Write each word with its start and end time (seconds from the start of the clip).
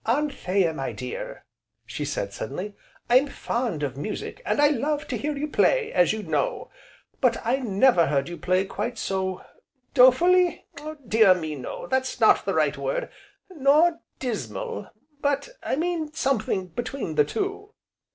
"Anthea 0.07 0.73
my 0.73 0.93
dear," 0.93 1.45
said 1.87 1.91
she 1.91 2.05
suddenly, 2.05 2.75
"I'm 3.07 3.27
fond 3.27 3.83
of 3.83 3.97
music, 3.97 4.41
and 4.47 4.59
I 4.59 4.69
love 4.69 5.07
to 5.09 5.15
hear 5.15 5.37
you 5.37 5.47
play, 5.47 5.93
as 5.93 6.11
you 6.11 6.23
know, 6.23 6.71
but 7.19 7.37
I 7.45 7.57
never 7.57 8.07
heard 8.07 8.27
you 8.27 8.35
play 8.35 8.65
quite 8.65 8.97
so 8.97 9.45
dolefully? 9.93 10.65
dear 11.07 11.35
me, 11.35 11.53
no, 11.53 11.85
that's 11.85 12.19
not 12.19 12.45
the 12.45 12.55
right 12.55 12.75
word, 12.79 13.09
nor 13.51 13.99
dismal, 14.17 14.87
but 15.21 15.49
I 15.61 15.75
mean 15.75 16.11
something 16.15 16.69
between 16.69 17.13
the 17.13 17.23
two." 17.25 17.75